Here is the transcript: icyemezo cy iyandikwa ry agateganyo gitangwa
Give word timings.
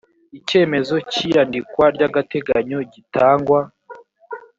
icyemezo 0.37 0.95
cy 1.11 1.19
iyandikwa 1.27 1.85
ry 1.95 2.01
agateganyo 2.07 2.79
gitangwa 2.93 3.61